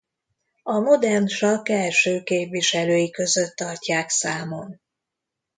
[0.63, 4.79] A modern sakk első képviselői között tartják számon.